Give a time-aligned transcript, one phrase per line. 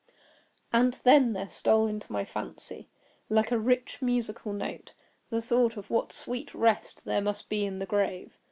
[0.73, 2.89] And then there stole into my fancy,
[3.29, 4.93] like a rich musical note,
[5.29, 8.39] the thought of what sweet rest there must be in the grave.